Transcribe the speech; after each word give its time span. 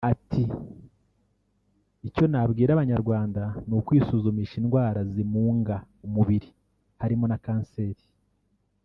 Ati 0.11 0.43
“Icyo 2.07 2.25
nabwira 2.31 2.69
Abanyarwanda 2.73 3.41
ni 3.67 3.73
ukwisuzumisha 3.79 4.55
indwara 4.61 4.99
zimunga 5.13 5.75
umubiri 6.05 6.49
harimo 7.01 7.25
za 7.31 7.39
kanseri 7.45 8.03